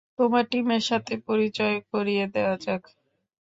[0.19, 2.81] তোমার টিমের সাথে পরিচয় করিয়ে দেওয়া যাক।